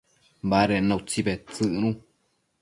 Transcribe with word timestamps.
baded 0.49 0.83
na 0.85 0.95
utsi 0.99 1.19
bedtsëcnu 1.25 1.89